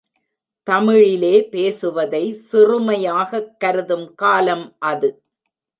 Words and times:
தமிழிலே 0.67 1.49
பேசுவதை 1.49 2.23
சிறுமையாகக் 2.51 3.57
கருதும் 3.57 4.15
காலம் 4.15 4.75
அது. 4.79 5.21